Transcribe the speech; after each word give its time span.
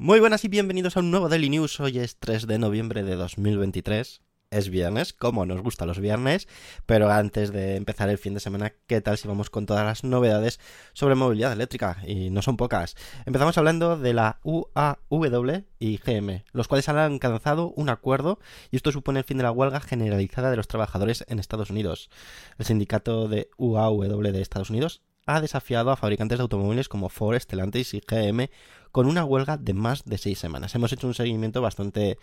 Muy 0.00 0.20
buenas 0.20 0.44
y 0.44 0.48
bienvenidos 0.48 0.96
a 0.96 1.00
un 1.00 1.10
nuevo 1.10 1.28
Daily 1.28 1.50
News. 1.50 1.80
Hoy 1.80 1.98
es 1.98 2.20
3 2.20 2.46
de 2.46 2.60
noviembre 2.60 3.02
de 3.02 3.16
2023. 3.16 4.20
Es 4.52 4.70
viernes, 4.70 5.12
como 5.12 5.44
nos 5.44 5.60
gusta 5.60 5.86
los 5.86 5.98
viernes, 5.98 6.46
pero 6.86 7.10
antes 7.10 7.50
de 7.50 7.74
empezar 7.74 8.08
el 8.08 8.16
fin 8.16 8.32
de 8.32 8.38
semana, 8.38 8.74
¿qué 8.86 9.00
tal 9.00 9.18
si 9.18 9.26
vamos 9.26 9.50
con 9.50 9.66
todas 9.66 9.84
las 9.84 10.04
novedades 10.04 10.60
sobre 10.92 11.16
movilidad 11.16 11.52
eléctrica? 11.52 11.98
Y 12.06 12.30
no 12.30 12.42
son 12.42 12.56
pocas. 12.56 12.94
Empezamos 13.26 13.58
hablando 13.58 13.98
de 13.98 14.14
la 14.14 14.38
UAW 14.44 15.64
y 15.80 15.96
GM, 15.96 16.44
los 16.52 16.68
cuales 16.68 16.88
han 16.88 16.96
alcanzado 16.96 17.70
un 17.70 17.88
acuerdo 17.88 18.38
y 18.70 18.76
esto 18.76 18.92
supone 18.92 19.18
el 19.18 19.24
fin 19.24 19.38
de 19.38 19.42
la 19.42 19.50
huelga 19.50 19.80
generalizada 19.80 20.52
de 20.52 20.56
los 20.58 20.68
trabajadores 20.68 21.24
en 21.26 21.40
Estados 21.40 21.70
Unidos. 21.70 22.08
El 22.56 22.66
sindicato 22.66 23.26
de 23.26 23.50
UAW 23.56 24.22
de 24.22 24.40
Estados 24.40 24.70
Unidos 24.70 25.02
ha 25.28 25.42
desafiado 25.42 25.90
a 25.90 25.96
fabricantes 25.96 26.38
de 26.38 26.42
automóviles 26.42 26.88
como 26.88 27.10
Ford, 27.10 27.38
Stellantis 27.38 27.92
y 27.92 28.00
GM 28.00 28.48
con 28.92 29.06
una 29.06 29.24
huelga 29.24 29.56
de 29.56 29.74
más 29.74 30.04
de 30.04 30.18
seis 30.18 30.38
semanas. 30.38 30.74
Hemos 30.74 30.92
hecho 30.92 31.06
un 31.06 31.14
seguimiento 31.14 31.60
bastante 31.62 32.18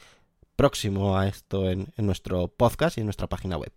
próximo 0.56 1.18
a 1.18 1.28
esto 1.28 1.70
en, 1.70 1.88
nuestro 1.98 2.48
podcast 2.48 2.98
y 2.98 3.02
en 3.02 3.08
nuestra 3.08 3.28
página 3.28 3.58
web. 3.58 3.72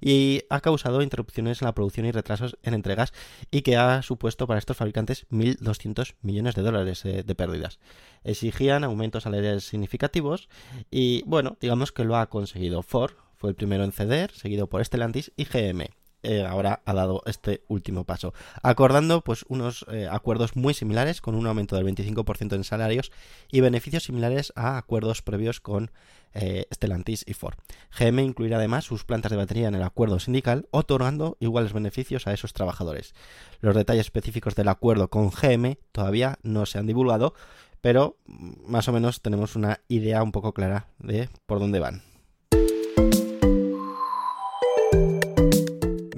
Y 0.00 0.42
ha 0.50 0.60
causado 0.60 1.02
interrupciones 1.02 1.60
en 1.60 1.66
la 1.66 1.74
producción 1.74 2.06
y 2.06 2.12
retrasos 2.12 2.56
en 2.62 2.74
entregas 2.74 3.12
y 3.50 3.62
que 3.62 3.76
ha 3.76 4.02
supuesto 4.02 4.46
para 4.46 4.58
estos 4.58 4.76
fabricantes 4.76 5.26
1.200 5.30 6.14
millones 6.22 6.54
de 6.54 6.62
dólares 6.62 7.02
de 7.02 7.34
pérdidas. 7.34 7.78
Exigían 8.24 8.84
aumentos 8.84 9.24
salariales 9.24 9.64
significativos 9.64 10.48
y 10.90 11.22
bueno, 11.26 11.56
digamos 11.60 11.92
que 11.92 12.04
lo 12.04 12.16
ha 12.16 12.28
conseguido. 12.28 12.82
Ford 12.82 13.12
fue 13.36 13.50
el 13.50 13.56
primero 13.56 13.84
en 13.84 13.92
ceder, 13.92 14.32
seguido 14.32 14.68
por 14.68 14.84
Stellantis 14.84 15.32
y 15.36 15.44
GM. 15.44 16.01
Eh, 16.22 16.44
ahora 16.44 16.82
ha 16.84 16.94
dado 16.94 17.22
este 17.26 17.64
último 17.66 18.04
paso, 18.04 18.32
acordando 18.62 19.22
pues 19.22 19.44
unos 19.48 19.84
eh, 19.90 20.08
acuerdos 20.10 20.54
muy 20.54 20.72
similares 20.72 21.20
con 21.20 21.34
un 21.34 21.46
aumento 21.48 21.74
del 21.74 21.84
25% 21.84 22.54
en 22.54 22.62
salarios 22.62 23.10
y 23.50 23.60
beneficios 23.60 24.04
similares 24.04 24.52
a 24.54 24.76
acuerdos 24.76 25.22
previos 25.22 25.60
con 25.60 25.90
eh, 26.34 26.66
Stellantis 26.72 27.24
y 27.26 27.34
Ford. 27.34 27.56
GM 27.98 28.20
incluirá 28.20 28.58
además 28.58 28.84
sus 28.84 29.04
plantas 29.04 29.30
de 29.30 29.36
batería 29.36 29.66
en 29.66 29.74
el 29.74 29.82
acuerdo 29.82 30.20
sindical, 30.20 30.68
otorgando 30.70 31.36
iguales 31.40 31.72
beneficios 31.72 32.26
a 32.26 32.32
esos 32.32 32.52
trabajadores. 32.52 33.14
Los 33.60 33.74
detalles 33.74 34.06
específicos 34.06 34.54
del 34.54 34.68
acuerdo 34.68 35.08
con 35.08 35.30
GM 35.30 35.76
todavía 35.90 36.38
no 36.42 36.66
se 36.66 36.78
han 36.78 36.86
divulgado, 36.86 37.34
pero 37.80 38.16
más 38.26 38.86
o 38.86 38.92
menos 38.92 39.22
tenemos 39.22 39.56
una 39.56 39.80
idea 39.88 40.22
un 40.22 40.30
poco 40.30 40.54
clara 40.54 40.86
de 41.00 41.28
por 41.46 41.58
dónde 41.58 41.80
van. 41.80 42.11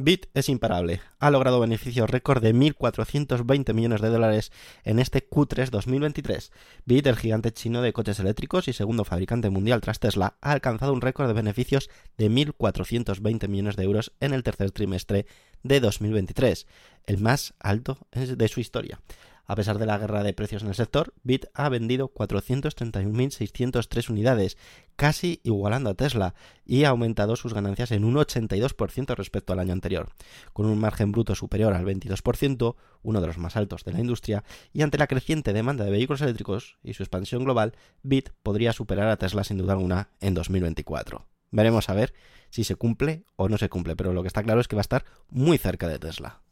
Bit 0.04 0.26
es 0.34 0.50
imparable. 0.50 1.00
Ha 1.18 1.30
logrado 1.30 1.60
beneficios 1.60 2.10
récord 2.10 2.42
de 2.42 2.54
1.420 2.54 3.72
millones 3.72 4.02
de 4.02 4.10
dólares 4.10 4.52
en 4.84 4.98
este 4.98 5.26
Q3 5.26 5.70
2023. 5.70 6.52
Bit, 6.84 7.06
el 7.06 7.16
gigante 7.16 7.52
chino 7.52 7.80
de 7.80 7.94
coches 7.94 8.20
eléctricos 8.20 8.68
y 8.68 8.74
segundo 8.74 9.04
fabricante 9.04 9.48
mundial 9.48 9.80
tras 9.80 10.00
Tesla, 10.00 10.36
ha 10.42 10.52
alcanzado 10.52 10.92
un 10.92 11.00
récord 11.00 11.26
de 11.28 11.32
beneficios 11.32 11.88
de 12.18 12.30
1.420 12.30 13.48
millones 13.48 13.76
de 13.76 13.84
euros 13.84 14.12
en 14.20 14.34
el 14.34 14.42
tercer 14.42 14.72
trimestre 14.72 15.24
de 15.62 15.80
2023, 15.80 16.66
el 17.06 17.18
más 17.18 17.54
alto 17.58 17.96
de 18.12 18.48
su 18.48 18.60
historia. 18.60 19.00
A 19.46 19.56
pesar 19.56 19.78
de 19.78 19.86
la 19.86 19.98
guerra 19.98 20.22
de 20.22 20.32
precios 20.32 20.62
en 20.62 20.68
el 20.68 20.74
sector, 20.74 21.12
Bit 21.22 21.46
ha 21.52 21.68
vendido 21.68 22.12
431.603 22.14 24.08
unidades, 24.08 24.56
casi 24.96 25.40
igualando 25.42 25.90
a 25.90 25.94
Tesla, 25.94 26.34
y 26.64 26.84
ha 26.84 26.88
aumentado 26.88 27.36
sus 27.36 27.52
ganancias 27.52 27.90
en 27.90 28.04
un 28.04 28.14
82% 28.14 29.14
respecto 29.14 29.52
al 29.52 29.58
año 29.58 29.74
anterior, 29.74 30.08
con 30.52 30.64
un 30.66 30.78
margen 30.78 31.12
bruto 31.12 31.34
superior 31.34 31.74
al 31.74 31.84
22%, 31.84 32.76
uno 33.02 33.20
de 33.20 33.26
los 33.26 33.36
más 33.36 33.56
altos 33.56 33.84
de 33.84 33.92
la 33.92 34.00
industria, 34.00 34.44
y 34.72 34.80
ante 34.82 34.96
la 34.96 35.06
creciente 35.06 35.52
demanda 35.52 35.84
de 35.84 35.90
vehículos 35.90 36.22
eléctricos 36.22 36.78
y 36.82 36.94
su 36.94 37.02
expansión 37.02 37.44
global, 37.44 37.74
Bit 38.02 38.30
podría 38.42 38.72
superar 38.72 39.08
a 39.08 39.18
Tesla 39.18 39.44
sin 39.44 39.58
duda 39.58 39.74
alguna 39.74 40.08
en 40.20 40.32
2024. 40.32 41.26
Veremos 41.50 41.88
a 41.88 41.94
ver 41.94 42.14
si 42.50 42.64
se 42.64 42.76
cumple 42.76 43.24
o 43.36 43.48
no 43.48 43.58
se 43.58 43.68
cumple, 43.68 43.94
pero 43.94 44.12
lo 44.12 44.22
que 44.22 44.28
está 44.28 44.42
claro 44.42 44.60
es 44.60 44.68
que 44.68 44.76
va 44.76 44.80
a 44.80 44.82
estar 44.82 45.04
muy 45.28 45.58
cerca 45.58 45.86
de 45.86 45.98
Tesla. 45.98 46.43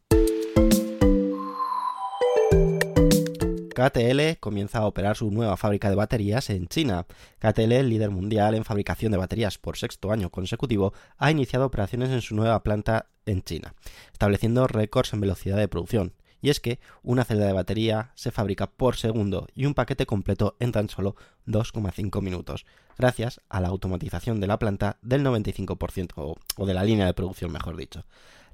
KTL 3.73 4.39
comienza 4.41 4.79
a 4.79 4.87
operar 4.87 5.17
su 5.17 5.31
nueva 5.31 5.57
fábrica 5.57 5.89
de 5.89 5.97
baterías 5.97 6.51
en 6.51 6.69
China. 6.69 7.07
KTL, 7.39 7.89
líder 7.89 8.11
mundial 8.11 8.55
en 8.55 8.65
fabricación 8.65 9.13
de 9.13 9.19
baterías 9.19 9.59
por 9.59 9.77
sexto 9.77 10.13
año 10.13 10.31
consecutivo, 10.31 10.93
ha 11.19 11.31
iniciado 11.31 11.67
operaciones 11.67 12.11
en 12.11 12.21
su 12.21 12.35
nueva 12.35 12.63
planta 12.63 13.07
en 13.27 13.43
China, 13.43 13.75
estableciendo 14.13 14.67
récords 14.67 15.13
en 15.13 15.21
velocidad 15.21 15.57
de 15.57 15.69
producción. 15.69 16.13
Y 16.41 16.51
es 16.51 16.61
que 16.61 16.81
una 17.03 17.25
celda 17.25 17.47
de 17.47 17.53
batería 17.53 18.11
se 18.15 18.33
fabrica 18.33 18.69
por 18.69 18.97
segundo 18.97 19.47
y 19.55 19.67
un 19.67 19.75
paquete 19.75 20.07
completo 20.07 20.57
en 20.59 20.73
tan 20.73 20.89
solo 20.89 21.15
2,5 21.47 22.21
minutos, 22.21 22.67
gracias 22.99 23.41
a 23.49 23.61
la 23.61 23.69
automatización 23.69 24.41
de 24.41 24.49
la 24.49 24.59
planta 24.59 24.99
del 25.03 25.25
95% 25.25 26.37
o 26.57 26.67
de 26.67 26.75
la 26.75 26.83
línea 26.83 27.07
de 27.07 27.15
producción, 27.15 27.53
mejor 27.53 27.77
dicho. 27.77 28.05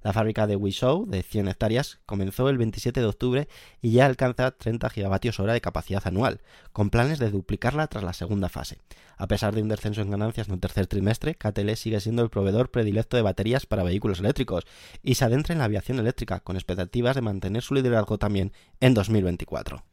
La 0.03 0.13
fábrica 0.13 0.47
de 0.47 0.57
Wishow, 0.57 1.07
de 1.07 1.23
100 1.23 1.49
hectáreas, 1.49 1.99
comenzó 2.07 2.49
el 2.49 2.59
27 2.59 3.01
de 3.01 3.07
octubre 3.07 3.49
y 3.83 3.93
ya 3.93 4.07
alcanza 4.07 4.53
30 4.53 4.91
gigavatios 4.91 5.41
hora 5.41 5.53
de 5.53 5.61
capacidad 5.61 6.07
anual, 6.07 6.41
con 6.73 6.91
planes 6.91 7.19
de 7.19 7.31
duplicarla 7.31 7.87
tras 7.89 8.05
la 8.05 8.13
segunda 8.13 8.49
fase. 8.49 8.79
A 9.17 9.27
pesar 9.27 9.55
de 9.55 9.63
un 9.63 9.69
descenso 9.69 10.01
en 10.01 10.11
ganancias 10.11 10.49
en 10.49 10.55
el 10.55 10.61
tercer 10.61 10.87
trimestre, 10.87 11.35
KTL 11.35 11.73
sigue 11.75 12.01
siendo 12.01 12.23
el 12.23 12.31
proveedor 12.31 12.71
predilecto 12.71 13.17
de 13.17 13.23
baterías 13.23 13.67
para 13.67 13.83
vehículos 13.83 14.21
eléctricos 14.21 14.65
y 15.03 15.17
se 15.17 15.25
adentra 15.25 15.53
en 15.53 15.59
la 15.59 15.65
aviación 15.65 15.99
eléctrica, 15.99 16.41
con 16.41 16.57
expectativas 16.57 17.17
de 17.17 17.23
mantener 17.23 17.63
su 17.63 17.75
liderazgo 17.75 18.19
también 18.19 18.53
en 18.81 18.95
2024. 18.95 19.85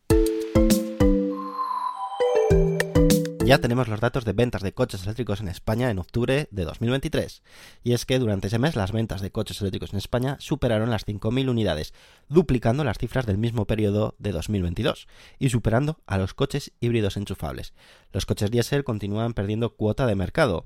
Ya 3.45 3.59
tenemos 3.59 3.87
los 3.87 3.99
datos 3.99 4.25
de 4.25 4.33
ventas 4.33 4.63
de 4.63 4.73
coches 4.73 5.03
eléctricos 5.03 5.39
en 5.39 5.49
España 5.49 5.91
en 5.91 5.99
octubre 5.99 6.47
de 6.49 6.65
2023. 6.65 7.43
Y 7.83 7.93
es 7.93 8.07
que 8.07 8.17
durante 8.17 8.47
ese 8.47 8.57
mes 8.57 8.75
las 8.75 8.91
ventas 8.91 9.21
de 9.21 9.29
coches 9.29 9.61
eléctricos 9.61 9.93
en 9.93 9.99
España 9.99 10.37
superaron 10.39 10.89
las 10.89 11.05
5.000 11.05 11.47
unidades, 11.47 11.93
duplicando 12.27 12.83
las 12.83 12.97
cifras 12.97 13.27
del 13.27 13.37
mismo 13.37 13.65
periodo 13.65 14.15
de 14.17 14.31
2022 14.31 15.07
y 15.37 15.49
superando 15.49 15.99
a 16.07 16.17
los 16.17 16.33
coches 16.33 16.71
híbridos 16.79 17.17
enchufables. 17.17 17.75
Los 18.11 18.25
coches 18.25 18.49
diésel 18.49 18.83
continúan 18.83 19.35
perdiendo 19.35 19.75
cuota 19.75 20.07
de 20.07 20.15
mercado. 20.15 20.65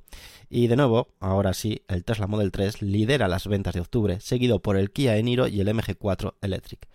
Y 0.50 0.68
de 0.68 0.78
nuevo, 0.78 1.10
ahora 1.20 1.54
sí, 1.54 1.84
el 1.90 2.06
Tesla 2.06 2.28
Model 2.28 2.54
3 2.54 2.82
lidera 2.82 3.28
las 3.28 3.46
ventas 3.46 3.74
de 3.74 3.82
octubre, 3.82 4.22
seguido 4.22 4.62
por 4.62 4.78
el 4.78 4.92
Kia 4.92 5.18
Eniro 5.18 5.50
y 5.50 5.60
el 5.60 5.68
MG4 5.68 6.36
Electric. 6.42 6.88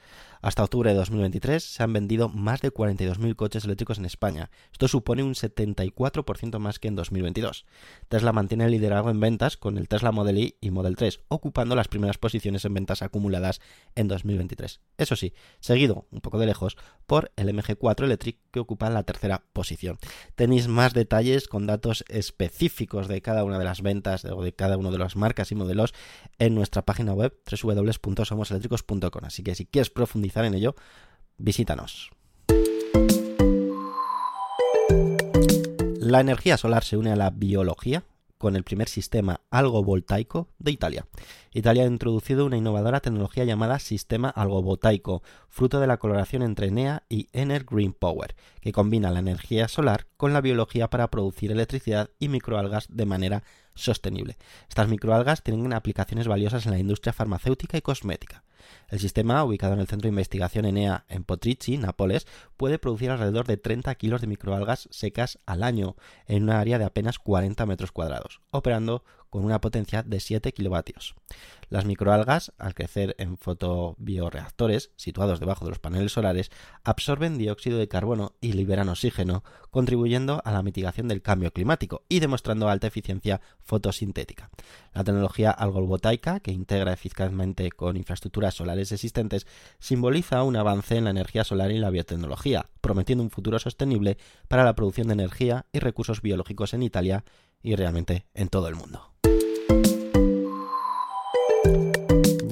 Hasta 0.44 0.62
octubre 0.62 0.90
de 0.90 0.96
2023 0.96 1.64
se 1.64 1.82
han 1.82 1.94
vendido 1.94 2.28
más 2.28 2.60
de 2.60 2.70
42.000 2.70 3.34
coches 3.34 3.64
eléctricos 3.64 3.96
en 3.96 4.04
España. 4.04 4.50
Esto 4.72 4.88
supone 4.88 5.22
un 5.22 5.32
74% 5.32 6.58
más 6.58 6.78
que 6.78 6.88
en 6.88 6.96
2022. 6.96 7.64
Tesla 8.08 8.30
mantiene 8.34 8.66
el 8.66 8.72
liderazgo 8.72 9.08
en 9.08 9.20
ventas 9.20 9.56
con 9.56 9.78
el 9.78 9.88
Tesla 9.88 10.12
Model 10.12 10.36
Y 10.36 10.56
y 10.60 10.70
Model 10.70 10.96
3, 10.96 11.20
ocupando 11.28 11.74
las 11.74 11.88
primeras 11.88 12.18
posiciones 12.18 12.66
en 12.66 12.74
ventas 12.74 13.00
acumuladas 13.00 13.62
en 13.94 14.06
2023. 14.06 14.82
Eso 14.98 15.16
sí, 15.16 15.32
seguido 15.60 16.08
un 16.10 16.20
poco 16.20 16.38
de 16.38 16.44
lejos 16.44 16.76
por 17.06 17.32
el 17.36 17.48
MG4 17.48 18.04
Electric 18.04 18.36
que 18.50 18.60
ocupa 18.60 18.90
la 18.90 19.04
tercera 19.04 19.46
posición. 19.54 19.96
Tenéis 20.34 20.68
más 20.68 20.92
detalles 20.92 21.48
con 21.48 21.66
datos 21.66 22.04
específicos 22.08 23.08
de 23.08 23.22
cada 23.22 23.44
una 23.44 23.58
de 23.58 23.64
las 23.64 23.80
ventas 23.80 24.26
o 24.26 24.42
de 24.42 24.52
cada 24.52 24.76
una 24.76 24.90
de 24.90 24.98
las 24.98 25.16
marcas 25.16 25.52
y 25.52 25.54
modelos 25.54 25.94
en 26.38 26.54
nuestra 26.54 26.82
página 26.82 27.14
web 27.14 27.34
www.somoseléctricos.com. 27.50 29.24
Así 29.24 29.42
que 29.42 29.54
si 29.54 29.64
quieres 29.64 29.88
profundizar 29.88 30.33
en 30.42 30.54
ello, 30.54 30.74
visítanos. 31.38 32.10
La 36.00 36.20
energía 36.20 36.56
solar 36.56 36.84
se 36.84 36.96
une 36.96 37.12
a 37.12 37.16
la 37.16 37.30
biología 37.30 38.04
con 38.44 38.56
el 38.56 38.62
primer 38.62 38.90
sistema 38.90 39.40
algo 39.50 39.82
voltaico 39.82 40.48
de 40.58 40.70
Italia. 40.70 41.06
Italia 41.54 41.84
ha 41.84 41.86
introducido 41.86 42.44
una 42.44 42.58
innovadora 42.58 43.00
tecnología 43.00 43.44
llamada 43.44 43.78
sistema 43.78 44.28
algobotaico, 44.28 45.22
fruto 45.48 45.80
de 45.80 45.86
la 45.86 45.96
coloración 45.96 46.42
entre 46.42 46.70
NEA 46.70 47.04
y 47.08 47.28
Ener 47.32 47.64
Green 47.64 47.94
Power, 47.94 48.36
que 48.60 48.72
combina 48.72 49.10
la 49.10 49.20
energía 49.20 49.66
solar 49.66 50.06
con 50.18 50.34
la 50.34 50.42
biología 50.42 50.90
para 50.90 51.08
producir 51.08 51.52
electricidad 51.52 52.10
y 52.18 52.28
microalgas 52.28 52.86
de 52.90 53.06
manera 53.06 53.44
sostenible. 53.74 54.36
Estas 54.68 54.88
microalgas 54.88 55.42
tienen 55.42 55.72
aplicaciones 55.72 56.28
valiosas 56.28 56.66
en 56.66 56.72
la 56.72 56.78
industria 56.78 57.14
farmacéutica 57.14 57.78
y 57.78 57.80
cosmética. 57.80 58.44
El 58.88 59.00
sistema, 59.00 59.44
ubicado 59.44 59.74
en 59.74 59.80
el 59.80 59.86
centro 59.86 60.08
de 60.08 60.12
investigación 60.12 60.64
ENEA 60.64 61.04
en 61.08 61.24
Potrici, 61.24 61.78
Nápoles, 61.78 62.26
puede 62.56 62.78
producir 62.78 63.10
alrededor 63.10 63.46
de 63.46 63.56
30 63.56 63.94
kilos 63.96 64.20
de 64.20 64.26
microalgas 64.26 64.88
secas 64.90 65.38
al 65.46 65.62
año 65.62 65.96
en 66.26 66.44
una 66.44 66.60
área 66.60 66.78
de 66.78 66.84
apenas 66.84 67.18
40 67.18 67.66
metros 67.66 67.92
cuadrados, 67.92 68.40
operando 68.50 69.04
con 69.34 69.44
una 69.44 69.60
potencia 69.60 70.04
de 70.04 70.20
7 70.20 70.52
kilovatios. 70.52 71.16
Las 71.68 71.86
microalgas, 71.86 72.52
al 72.56 72.72
crecer 72.72 73.16
en 73.18 73.36
fotobioreactores 73.36 74.92
situados 74.94 75.40
debajo 75.40 75.64
de 75.64 75.72
los 75.72 75.80
paneles 75.80 76.12
solares, 76.12 76.52
absorben 76.84 77.36
dióxido 77.36 77.76
de 77.76 77.88
carbono 77.88 78.36
y 78.40 78.52
liberan 78.52 78.88
oxígeno, 78.88 79.42
contribuyendo 79.72 80.40
a 80.44 80.52
la 80.52 80.62
mitigación 80.62 81.08
del 81.08 81.20
cambio 81.20 81.52
climático 81.52 82.04
y 82.08 82.20
demostrando 82.20 82.68
alta 82.68 82.86
eficiencia 82.86 83.40
fotosintética. 83.58 84.50
La 84.92 85.02
tecnología 85.02 85.50
algolvotaica, 85.50 86.38
que 86.38 86.52
integra 86.52 86.92
eficazmente 86.92 87.72
con 87.72 87.96
infraestructuras 87.96 88.54
solares 88.54 88.92
existentes, 88.92 89.48
simboliza 89.80 90.44
un 90.44 90.54
avance 90.54 90.96
en 90.96 91.04
la 91.04 91.10
energía 91.10 91.42
solar 91.42 91.72
y 91.72 91.78
la 91.80 91.90
biotecnología, 91.90 92.70
prometiendo 92.80 93.24
un 93.24 93.30
futuro 93.30 93.58
sostenible 93.58 94.16
para 94.46 94.62
la 94.62 94.76
producción 94.76 95.08
de 95.08 95.14
energía 95.14 95.66
y 95.72 95.80
recursos 95.80 96.22
biológicos 96.22 96.72
en 96.72 96.84
Italia 96.84 97.24
y 97.64 97.74
realmente 97.74 98.26
en 98.32 98.48
todo 98.48 98.68
el 98.68 98.76
mundo. 98.76 99.13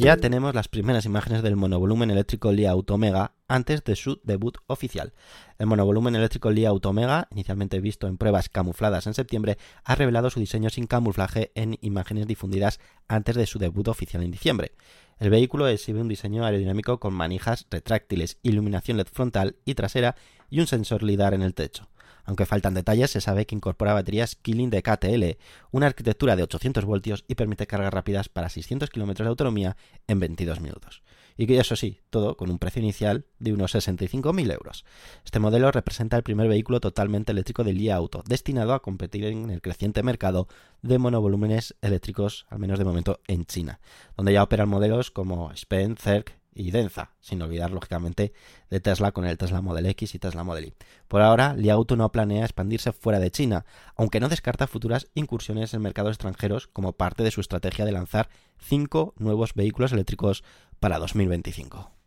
Ya 0.03 0.17
tenemos 0.17 0.53
las 0.53 0.67
primeras 0.67 1.05
imágenes 1.07 1.45
del 1.45 1.55
monovolumen 1.55 2.11
eléctrico 2.11 2.51
Lia 2.51 2.73
Automega 2.73 3.37
antes 3.47 3.85
de 3.85 3.95
su 3.95 4.21
debut 4.25 4.59
oficial. 4.67 5.13
El 5.61 5.67
monovolumen 5.69 6.17
eléctrico 6.17 6.51
Lia 6.51 6.71
Automega, 6.71 7.29
inicialmente 7.31 7.79
visto 7.79 8.09
en 8.09 8.19
pruebas 8.19 8.49
camufladas 8.49 9.07
en 9.07 9.15
septiembre, 9.15 9.59
ha 9.85 9.95
revelado 9.95 10.29
su 10.29 10.41
diseño 10.41 10.71
sin 10.71 10.89
camuflaje 10.89 11.53
en 11.55 11.79
imágenes 11.83 12.27
difundidas 12.27 12.81
antes 13.07 13.37
de 13.37 13.47
su 13.47 13.61
debut 13.61 13.87
oficial 13.87 14.25
en 14.25 14.33
diciembre. 14.33 14.73
El 15.21 15.31
vehículo 15.31 15.69
exhibe 15.69 16.01
un 16.01 16.09
diseño 16.09 16.45
aerodinámico 16.45 16.99
con 16.99 17.15
manijas 17.15 17.69
retráctiles, 17.71 18.39
iluminación 18.43 18.97
LED 18.97 19.07
frontal 19.07 19.55
y 19.65 19.77
trasera 19.77 20.17
y 20.51 20.59
un 20.59 20.67
sensor 20.67 21.05
LIDAR 21.05 21.33
en 21.33 21.43
el 21.43 21.55
techo. 21.55 21.92
Aunque 22.25 22.47
faltan 22.47 22.75
detalles, 22.75 23.11
se 23.11 23.21
sabe 23.21 23.47
que 23.47 23.55
incorpora 23.55 23.95
baterías 23.95 24.37
Killing 24.37 24.71
de 24.71 24.83
KTL, 24.83 25.39
una 25.71 25.87
arquitectura 25.87 26.37
de 26.37 26.43
800 26.45 26.85
voltios 26.85 27.25
y 27.29 27.35
permite 27.35 27.67
cargas 27.67 27.93
rápidas 27.93 28.29
para 28.29 28.49
600 28.49 28.91
km 28.91 29.23
de 29.23 29.29
autonomía 29.29 29.77
en 30.07 30.21
22 30.21 30.61
minutos. 30.61 31.03
Y 31.37 31.47
que 31.47 31.59
eso 31.59 31.77
sí, 31.77 32.01
todo 32.11 32.37
con 32.37 32.51
un 32.51 32.59
precio 32.59 32.83
inicial 32.83 33.25
de 33.39 33.53
unos 33.53 33.75
65.000 33.75 34.53
euros. 34.53 34.85
Este 35.25 35.39
modelo 35.39 35.71
representa 35.73 36.17
el 36.17 36.23
primer 36.23 36.49
vehículo 36.49 36.81
totalmente 36.81 37.33
eléctrico 37.33 37.65
de 37.65 37.73
Li 37.73 37.91
Auto, 37.91 38.23
destinado 38.27 38.75
a 38.75 38.83
competir 38.83 39.25
en 39.25 39.51
el 39.51 39.63
creciente 39.63 40.03
mercado 40.03 40.47
de 40.83 40.99
monovolúmenes 40.99 41.75
eléctricos, 41.81 42.47
al 42.51 42.59
menos 42.59 42.79
de 42.79 42.85
momento 42.85 43.21
en 43.27 43.47
China, 43.47 43.81
donde 44.17 44.35
ya 44.35 44.43
operan 44.43 44.69
modelos 44.69 45.11
como 45.11 45.51
Spen, 45.57 45.97
Cerc 45.97 46.42
y 46.55 46.71
densa, 46.71 47.13
sin 47.21 47.43
olvidar 47.43 47.71
lógicamente 47.71 48.33
de 48.71 48.81
Tesla 48.81 49.13
con 49.13 49.25
el 49.25 49.39
Tesla 49.39 49.63
Model 49.63 49.87
X 49.87 50.15
y 50.15 50.19
Tesla 50.19 50.45
Model 50.45 50.67
Y. 50.67 50.75
Por 51.09 51.23
ahora, 51.23 51.55
Li 51.55 51.71
Auto 51.71 51.97
no 51.97 52.13
planea 52.13 52.45
expandirse 52.45 52.93
fuera 52.93 53.19
de 53.19 53.31
China, 53.31 53.65
aunque 53.97 54.21
no 54.21 54.29
descarta 54.29 54.67
futuras 54.67 55.09
incursiones 55.15 55.75
en 55.75 55.83
mercados 55.83 56.13
extranjeros 56.13 56.67
como 56.67 56.93
parte 56.93 57.23
de 57.23 57.31
su 57.31 57.41
estrategia 57.41 57.85
de 57.85 57.93
lanzar 57.93 58.29
cinco 58.59 59.15
nuevos 59.17 59.55
vehículos 59.55 59.93
eléctricos 59.93 60.45
para 60.81 60.99
2025. 60.99 62.02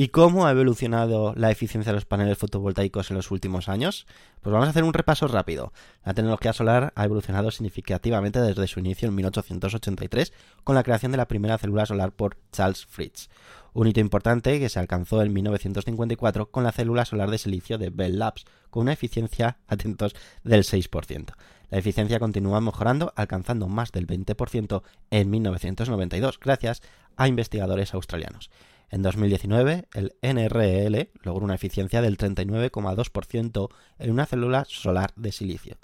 ¿Y 0.00 0.10
cómo 0.10 0.46
ha 0.46 0.52
evolucionado 0.52 1.34
la 1.34 1.50
eficiencia 1.50 1.90
de 1.90 1.96
los 1.96 2.04
paneles 2.04 2.38
fotovoltaicos 2.38 3.10
en 3.10 3.16
los 3.16 3.32
últimos 3.32 3.68
años? 3.68 4.06
Pues 4.42 4.52
vamos 4.52 4.68
a 4.68 4.70
hacer 4.70 4.84
un 4.84 4.92
repaso 4.92 5.26
rápido. 5.26 5.72
La 6.04 6.14
tecnología 6.14 6.52
solar 6.52 6.92
ha 6.94 7.04
evolucionado 7.04 7.50
significativamente 7.50 8.40
desde 8.40 8.68
su 8.68 8.78
inicio 8.78 9.08
en 9.08 9.16
1883 9.16 10.32
con 10.62 10.76
la 10.76 10.84
creación 10.84 11.10
de 11.10 11.18
la 11.18 11.26
primera 11.26 11.58
célula 11.58 11.84
solar 11.84 12.12
por 12.12 12.36
Charles 12.52 12.86
Fritz. 12.86 13.28
Un 13.72 13.88
hito 13.88 13.98
importante 13.98 14.60
que 14.60 14.68
se 14.68 14.78
alcanzó 14.78 15.20
en 15.20 15.32
1954 15.32 16.52
con 16.52 16.62
la 16.62 16.70
célula 16.70 17.04
solar 17.04 17.32
de 17.32 17.38
silicio 17.38 17.76
de 17.76 17.90
Bell 17.90 18.20
Labs, 18.20 18.44
con 18.70 18.82
una 18.82 18.92
eficiencia, 18.92 19.58
atentos, 19.66 20.14
del 20.44 20.62
6%. 20.62 21.34
La 21.70 21.78
eficiencia 21.78 22.20
continúa 22.20 22.60
mejorando, 22.60 23.12
alcanzando 23.16 23.66
más 23.66 23.90
del 23.90 24.06
20% 24.06 24.80
en 25.10 25.28
1992, 25.28 26.38
gracias 26.38 26.82
a 27.16 27.26
investigadores 27.26 27.94
australianos. 27.94 28.48
En 28.90 29.02
2019, 29.02 29.86
el 29.92 30.16
NRL 30.22 31.10
logró 31.22 31.44
una 31.44 31.54
eficiencia 31.54 32.00
del 32.00 32.16
39,2% 32.16 33.68
en 33.98 34.10
una 34.10 34.26
célula 34.26 34.64
solar 34.66 35.12
de 35.16 35.32
silicio. 35.32 35.76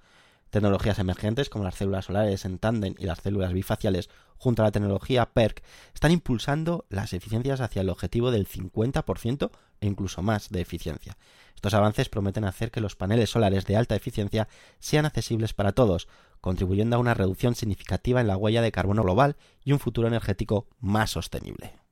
Tecnologías 0.48 0.98
emergentes 1.00 1.50
como 1.50 1.64
las 1.64 1.74
células 1.74 2.06
solares 2.06 2.44
en 2.44 2.58
tándem 2.58 2.94
y 2.96 3.06
las 3.06 3.18
células 3.18 3.52
bifaciales, 3.52 4.08
junto 4.38 4.62
a 4.62 4.66
la 4.66 4.70
tecnología 4.70 5.32
PERC, 5.32 5.62
están 5.92 6.12
impulsando 6.12 6.86
las 6.88 7.12
eficiencias 7.12 7.60
hacia 7.60 7.82
el 7.82 7.90
objetivo 7.90 8.30
del 8.30 8.46
50% 8.46 9.50
e 9.80 9.86
incluso 9.86 10.22
más 10.22 10.48
de 10.50 10.60
eficiencia. 10.60 11.18
Estos 11.56 11.74
avances 11.74 12.08
prometen 12.08 12.44
hacer 12.44 12.70
que 12.70 12.80
los 12.80 12.96
paneles 12.96 13.30
solares 13.30 13.66
de 13.66 13.76
alta 13.76 13.96
eficiencia 13.96 14.48
sean 14.78 15.06
accesibles 15.06 15.52
para 15.52 15.72
todos, 15.72 16.08
contribuyendo 16.40 16.96
a 16.96 17.00
una 17.00 17.14
reducción 17.14 17.54
significativa 17.54 18.20
en 18.20 18.28
la 18.28 18.36
huella 18.36 18.62
de 18.62 18.72
carbono 18.72 19.02
global 19.02 19.36
y 19.64 19.72
un 19.72 19.78
futuro 19.78 20.08
energético 20.08 20.68
más 20.78 21.10
sostenible. 21.10 21.83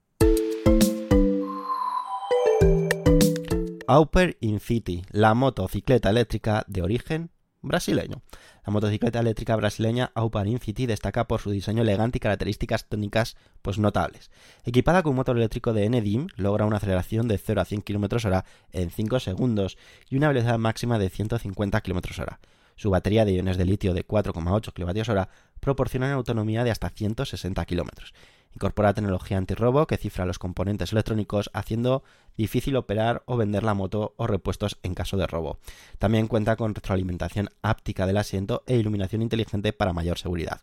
Auper 3.87 4.37
Incity, 4.41 5.03
la 5.11 5.35
motocicleta 5.35 6.11
eléctrica 6.11 6.65
de 6.69 6.83
origen 6.83 7.31
brasileño. 7.63 8.23
La 8.67 8.73
motocicleta 8.73 9.21
eléctrica 9.21 9.57
brasileña 9.57 10.13
Auper 10.15 10.47
Incity 10.47 10.87
destaca 10.87 11.27
por 11.27 11.41
su 11.41 11.51
diseño 11.51 11.83
elegante 11.83 12.19
y 12.19 12.21
características 12.21 12.89
técnicas 12.89 13.37
pues 13.63 13.79
notables. 13.79 14.31
Equipada 14.65 15.03
con 15.03 15.11
un 15.11 15.17
motor 15.17 15.37
eléctrico 15.37 15.73
de 15.73 15.89
NDIM, 15.89 16.29
logra 16.37 16.67
una 16.67 16.77
aceleración 16.77 17.29
de 17.29 17.39
0 17.39 17.61
a 17.61 17.65
100 17.65 17.83
km 17.83 18.27
h 18.27 18.45
en 18.73 18.91
5 18.91 19.21
segundos 19.21 19.79
y 20.09 20.17
una 20.17 20.29
velocidad 20.29 20.59
máxima 20.59 20.99
de 20.99 21.09
150 21.09 21.81
km 21.81 22.11
h 22.11 22.39
Su 22.83 22.91
batería 22.91 23.25
de 23.25 23.33
iones 23.33 23.59
de 23.59 23.65
litio 23.65 23.95
de 23.95 24.05
4,8 24.05 24.73
kWh 24.73 25.31
proporciona 25.61 26.07
una 26.07 26.17
autonomía 26.17 26.65
de 26.65 26.73
hasta 26.73 26.91
160 26.91 27.65
km 27.65 28.13
Incorpora 28.57 28.93
tecnología 28.93 29.39
antirrobo 29.39 29.87
que 29.87 29.97
cifra 29.97 30.27
los 30.27 30.41
componentes 30.41 30.91
electrónicos 30.91 31.49
haciendo 31.53 32.03
difícil 32.37 32.75
operar 32.75 33.23
o 33.27 33.37
vender 33.37 33.63
la 33.63 33.75
moto 33.75 34.15
o 34.17 34.27
repuestos 34.27 34.79
en 34.83 34.95
caso 34.95 35.17
de 35.17 35.29
robo. 35.29 35.59
También 36.01 36.27
cuenta 36.27 36.57
con 36.57 36.75
retroalimentación 36.75 37.51
áptica 37.63 38.05
del 38.05 38.17
asiento 38.17 38.65
e 38.67 38.75
iluminación 38.75 39.23
inteligente 39.23 39.73
para 39.73 39.93
mayor 39.93 40.19
seguridad. 40.19 40.63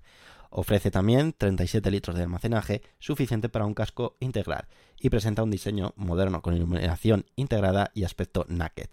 Ofrece 0.50 0.92
también 0.92 1.32
37 1.32 1.90
litros 1.90 2.18
de 2.18 2.24
almacenaje, 2.24 2.82
suficiente 3.00 3.48
para 3.48 3.66
un 3.66 3.74
casco 3.74 4.18
integral, 4.20 4.68
y 5.00 5.10
presenta 5.10 5.44
un 5.44 5.52
diseño 5.52 5.94
moderno 5.96 6.42
con 6.42 6.54
iluminación 6.54 7.28
integrada 7.38 7.92
y 7.94 8.04
aspecto 8.04 8.46
naked. 8.50 8.90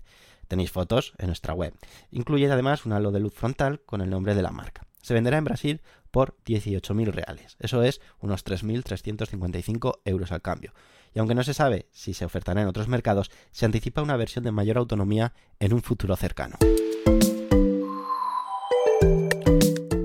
Tenéis 0.48 0.70
fotos 0.70 1.14
en 1.18 1.26
nuestra 1.26 1.54
web. 1.54 1.74
Incluye 2.10 2.50
además 2.50 2.86
un 2.86 2.92
halo 2.92 3.10
de 3.10 3.20
luz 3.20 3.34
frontal 3.34 3.80
con 3.80 4.00
el 4.00 4.10
nombre 4.10 4.34
de 4.34 4.42
la 4.42 4.50
marca 4.50 4.86
se 5.06 5.14
venderá 5.14 5.38
en 5.38 5.44
Brasil 5.44 5.82
por 6.10 6.36
18.000 6.44 7.12
reales. 7.12 7.56
Eso 7.60 7.84
es 7.84 8.00
unos 8.18 8.44
3.355 8.44 10.00
euros 10.04 10.32
al 10.32 10.42
cambio. 10.42 10.72
Y 11.14 11.20
aunque 11.20 11.36
no 11.36 11.44
se 11.44 11.54
sabe 11.54 11.86
si 11.92 12.12
se 12.12 12.24
ofertará 12.24 12.60
en 12.60 12.66
otros 12.66 12.88
mercados, 12.88 13.30
se 13.52 13.66
anticipa 13.66 14.02
una 14.02 14.16
versión 14.16 14.42
de 14.42 14.50
mayor 14.50 14.78
autonomía 14.78 15.32
en 15.60 15.74
un 15.74 15.82
futuro 15.82 16.16
cercano. 16.16 16.56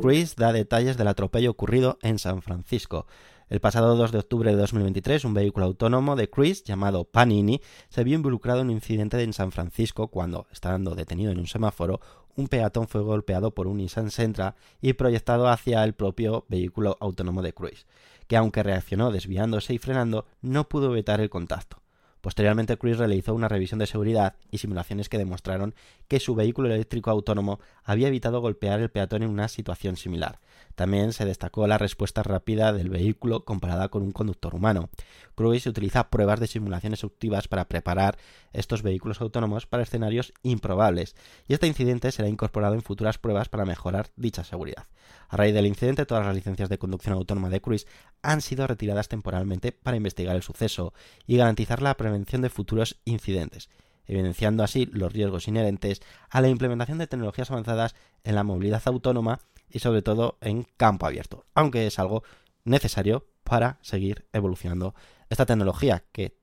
Chris 0.01 0.35
da 0.35 0.51
detalles 0.51 0.97
del 0.97 1.07
atropello 1.07 1.51
ocurrido 1.51 1.99
en 2.01 2.17
San 2.17 2.41
Francisco. 2.41 3.05
El 3.49 3.59
pasado 3.59 3.95
2 3.95 4.11
de 4.11 4.17
octubre 4.17 4.49
de 4.49 4.57
2023, 4.57 5.25
un 5.25 5.35
vehículo 5.35 5.67
autónomo 5.67 6.15
de 6.15 6.27
Chris 6.27 6.63
llamado 6.63 7.03
Panini 7.03 7.61
se 7.89 8.03
vio 8.03 8.15
involucrado 8.15 8.61
en 8.61 8.67
un 8.67 8.73
incidente 8.73 9.21
en 9.21 9.33
San 9.33 9.51
Francisco 9.51 10.07
cuando, 10.07 10.47
estando 10.51 10.95
detenido 10.95 11.31
en 11.31 11.37
un 11.37 11.45
semáforo, 11.45 12.01
un 12.35 12.47
peatón 12.47 12.87
fue 12.87 13.01
golpeado 13.01 13.53
por 13.53 13.67
un 13.67 13.77
Nissan 13.77 14.09
Sentra 14.09 14.55
y 14.81 14.93
proyectado 14.93 15.47
hacia 15.47 15.83
el 15.83 15.93
propio 15.93 16.45
vehículo 16.49 16.97
autónomo 16.99 17.43
de 17.43 17.53
Cruise, 17.53 17.85
que 18.27 18.37
aunque 18.37 18.63
reaccionó 18.63 19.11
desviándose 19.11 19.75
y 19.75 19.77
frenando, 19.77 20.25
no 20.41 20.67
pudo 20.67 20.91
evitar 20.91 21.21
el 21.21 21.29
contacto. 21.29 21.80
Posteriormente, 22.21 22.77
Cruise 22.77 22.99
realizó 22.99 23.33
una 23.33 23.47
revisión 23.47 23.79
de 23.79 23.87
seguridad 23.87 24.35
y 24.51 24.59
simulaciones 24.59 25.09
que 25.09 25.17
demostraron 25.17 25.73
que 26.07 26.19
su 26.19 26.35
vehículo 26.35 26.71
eléctrico 26.71 27.09
autónomo 27.09 27.59
había 27.83 28.09
evitado 28.09 28.41
golpear 28.41 28.79
el 28.79 28.91
peatón 28.91 29.23
en 29.23 29.29
una 29.29 29.47
situación 29.47 29.97
similar. 29.97 30.39
También 30.75 31.13
se 31.13 31.25
destacó 31.25 31.65
la 31.67 31.79
respuesta 31.79 32.21
rápida 32.21 32.73
del 32.73 32.89
vehículo 32.89 33.43
comparada 33.43 33.89
con 33.89 34.03
un 34.03 34.11
conductor 34.11 34.53
humano. 34.53 34.89
Cruise 35.35 35.65
utiliza 35.65 36.09
pruebas 36.09 36.39
de 36.39 36.47
simulaciones 36.47 37.03
activas 37.03 37.47
para 37.47 37.65
preparar 37.65 38.17
estos 38.53 38.83
vehículos 38.83 39.21
autónomos 39.21 39.65
para 39.65 39.83
escenarios 39.83 40.33
improbables, 40.43 41.15
y 41.47 41.53
este 41.53 41.67
incidente 41.67 42.11
será 42.11 42.29
incorporado 42.29 42.75
en 42.75 42.81
futuras 42.81 43.17
pruebas 43.17 43.49
para 43.49 43.65
mejorar 43.65 44.11
dicha 44.15 44.43
seguridad. 44.43 44.85
A 45.27 45.37
raíz 45.37 45.53
del 45.53 45.65
incidente, 45.65 46.05
todas 46.05 46.25
las 46.25 46.35
licencias 46.35 46.69
de 46.69 46.77
conducción 46.77 47.15
autónoma 47.15 47.49
de 47.49 47.61
Cruise 47.61 47.87
han 48.21 48.41
sido 48.41 48.67
retiradas 48.67 49.07
temporalmente 49.07 49.71
para 49.71 49.97
investigar 49.97 50.35
el 50.35 50.43
suceso 50.43 50.93
y 51.25 51.37
garantizar 51.37 51.81
la 51.81 51.95
prevención 51.95 52.10
de 52.13 52.49
futuros 52.49 52.99
incidentes, 53.05 53.69
evidenciando 54.05 54.63
así 54.63 54.85
los 54.85 55.13
riesgos 55.13 55.47
inherentes 55.47 56.01
a 56.29 56.41
la 56.41 56.49
implementación 56.49 56.97
de 56.97 57.07
tecnologías 57.07 57.51
avanzadas 57.51 57.95
en 58.23 58.35
la 58.35 58.43
movilidad 58.43 58.81
autónoma 58.85 59.39
y 59.69 59.79
sobre 59.79 60.01
todo 60.01 60.37
en 60.41 60.67
campo 60.77 61.05
abierto, 61.05 61.45
aunque 61.55 61.87
es 61.87 61.99
algo 61.99 62.23
necesario 62.63 63.25
para 63.43 63.79
seguir 63.81 64.25
evolucionando 64.33 64.93
esta 65.29 65.45
tecnología 65.45 66.03
que 66.11 66.35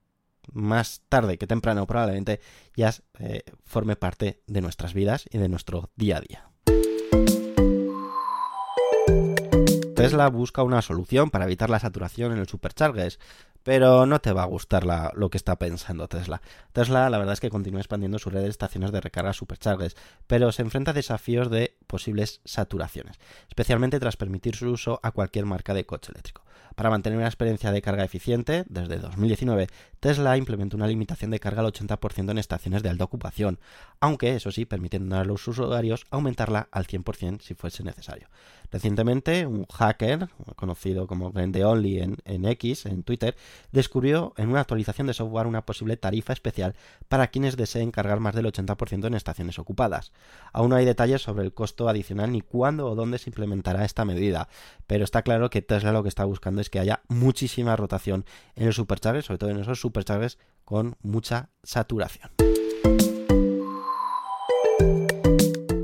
más 0.53 1.03
tarde 1.09 1.37
que 1.39 1.47
temprano 1.47 1.87
probablemente 1.87 2.41
ya 2.75 2.93
eh, 3.19 3.43
forme 3.65 3.97
parte 3.97 4.43
de 4.47 4.61
nuestras 4.63 4.95
vidas 4.95 5.27
y 5.31 5.39
de 5.39 5.49
nuestro 5.49 5.91
día 5.95 6.17
a 6.17 6.21
día. 6.21 6.45
Tesla 9.95 10.29
busca 10.29 10.63
una 10.63 10.81
solución 10.81 11.29
para 11.29 11.45
evitar 11.45 11.71
la 11.71 11.81
saturación 11.81 12.31
en 12.33 12.39
el 12.39 12.47
superchargers, 12.47 13.19
pero 13.69 14.07
no 14.07 14.19
te 14.19 14.33
va 14.33 14.45
a 14.45 14.47
gustar 14.47 14.87
lo 15.13 15.29
que 15.29 15.37
está 15.37 15.59
pensando 15.59 16.09
Tesla. 16.09 16.41
Tesla, 16.73 17.11
la 17.11 17.19
verdad 17.19 17.35
es 17.35 17.41
que 17.41 17.51
continúa 17.51 17.83
expandiendo 17.83 18.19
su 18.19 18.31
red 18.31 18.41
de 18.41 18.49
estaciones 18.49 18.93
de 18.93 19.03
recarga 19.03 19.35
superchargers, 19.35 19.95
pero 20.27 20.53
se 20.53 20.63
enfrenta 20.63 20.93
a 20.93 20.95
desafíos 20.95 21.51
de 21.51 21.77
posibles 21.87 22.41
saturaciones, 22.47 23.21
especialmente 23.47 24.01
tras 24.01 24.17
permitir 24.17 24.57
su 24.57 24.71
uso 24.71 25.01
a 25.03 25.11
cualquier 25.11 25.45
marca 25.45 25.75
de 25.75 25.85
coche 25.85 26.13
eléctrico. 26.13 26.47
Para 26.77 26.89
mantener 26.89 27.19
una 27.19 27.27
experiencia 27.27 27.71
de 27.71 27.83
carga 27.83 28.05
eficiente, 28.05 28.65
desde 28.69 29.01
2019, 29.01 29.67
Tesla 30.01 30.39
implementó 30.39 30.79
una 30.79 30.87
limitación 30.87 31.31
de 31.31 31.41
carga 31.41 31.61
al 31.61 31.71
80% 31.71 32.31
en 32.31 32.39
estaciones 32.39 32.83
de 32.83 32.89
alta 32.89 33.05
ocupación, 33.05 33.59
aunque 34.01 34.35
eso 34.35 34.51
sí, 34.51 34.65
permitiendo 34.65 35.19
a 35.19 35.25
los 35.25 35.47
usuarios 35.47 36.07
aumentarla 36.11 36.69
al 36.71 36.87
100% 36.87 37.43
si 37.43 37.55
fuese 37.55 37.83
necesario. 37.83 38.29
Recientemente, 38.71 39.47
un 39.47 39.65
hacker, 39.67 40.29
conocido 40.57 41.07
como 41.07 41.29
Only 41.29 42.01
en, 42.01 42.17
en 42.25 42.45
X, 42.45 42.87
en 42.87 43.03
Twitter, 43.03 43.37
descubrió 43.73 44.35
en 44.37 44.49
una 44.51 44.61
actualización 44.61 45.07
de 45.07 45.15
software 45.15 45.47
una 45.47 45.65
posible 45.65 45.97
tarifa 45.97 46.33
especial 46.33 46.75
para 47.09 47.29
quienes 47.29 47.57
deseen 47.57 47.91
cargar 47.91 48.21
más 48.21 48.35
del 48.35 48.47
80% 48.47 49.07
en 49.07 49.15
estaciones 49.15 49.59
ocupadas. 49.59 50.13
Aún 50.53 50.71
no 50.71 50.77
hay 50.77 50.85
detalles 50.85 51.23
sobre 51.23 51.45
el 51.45 51.55
costo 51.55 51.89
adicional 51.89 52.33
ni 52.33 52.43
cuándo 52.43 52.87
o 52.87 52.95
dónde 52.95 53.19
se 53.19 53.31
implementará 53.31 53.85
esta 53.85 54.05
medida, 54.05 54.49
pero 54.87 55.05
está 55.05 55.23
claro 55.23 55.51
que 55.51 55.63
Tesla 55.63 55.93
lo 55.93 56.03
que 56.03 56.09
está 56.09 56.25
buscando 56.25 56.61
es 56.61 56.71
que 56.71 56.79
haya 56.79 57.03
muchísima 57.09 57.77
rotación 57.77 58.25
en 58.55 58.67
los 58.67 58.77
superchargers, 58.77 59.27
sobre 59.27 59.39
todo 59.39 59.51
en 59.51 59.61
esos 59.61 59.81
superchargers 59.81 60.39
con 60.65 60.97
mucha 61.03 61.49
saturación. 61.63 62.31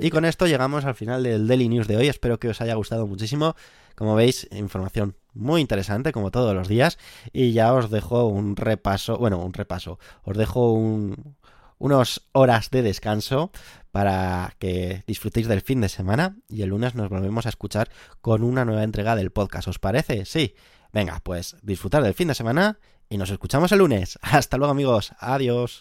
Y 0.04 0.10
con 0.10 0.26
esto 0.26 0.46
llegamos 0.46 0.84
al 0.84 0.94
final 0.94 1.22
del 1.22 1.48
Daily 1.48 1.66
News 1.66 1.88
de 1.88 1.96
hoy. 1.96 2.08
Espero 2.08 2.38
que 2.38 2.50
os 2.50 2.60
haya 2.60 2.74
gustado 2.74 3.06
muchísimo. 3.06 3.56
Como 3.94 4.14
veis, 4.14 4.46
información 4.52 5.16
muy 5.32 5.62
interesante, 5.62 6.12
como 6.12 6.30
todos 6.30 6.54
los 6.54 6.68
días. 6.68 6.98
Y 7.32 7.52
ya 7.52 7.72
os 7.72 7.88
dejo 7.88 8.26
un 8.26 8.54
repaso, 8.54 9.16
bueno, 9.16 9.38
un 9.38 9.54
repaso. 9.54 9.98
Os 10.22 10.36
dejo 10.36 10.72
un, 10.72 11.36
unas 11.78 12.20
horas 12.32 12.70
de 12.70 12.82
descanso 12.82 13.50
para 13.92 14.54
que 14.58 15.04
disfrutéis 15.06 15.48
del 15.48 15.62
fin 15.62 15.80
de 15.80 15.88
semana. 15.88 16.36
Y 16.50 16.60
el 16.60 16.68
lunes 16.68 16.94
nos 16.94 17.08
volvemos 17.08 17.46
a 17.46 17.48
escuchar 17.48 17.88
con 18.20 18.42
una 18.44 18.66
nueva 18.66 18.82
entrega 18.82 19.16
del 19.16 19.30
podcast. 19.30 19.68
¿Os 19.68 19.78
parece? 19.78 20.26
Sí. 20.26 20.54
Venga, 20.92 21.20
pues 21.22 21.56
disfrutar 21.62 22.02
del 22.02 22.12
fin 22.12 22.28
de 22.28 22.34
semana 22.34 22.78
y 23.08 23.16
nos 23.16 23.30
escuchamos 23.30 23.72
el 23.72 23.78
lunes. 23.78 24.18
Hasta 24.22 24.58
luego 24.58 24.72
amigos. 24.72 25.12
Adiós. 25.18 25.80